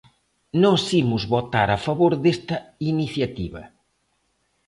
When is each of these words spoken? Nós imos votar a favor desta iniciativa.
Nós 0.63 0.83
imos 1.03 1.23
votar 1.35 1.69
a 1.73 1.79
favor 1.85 2.13
desta 2.23 2.57
iniciativa. 2.93 3.61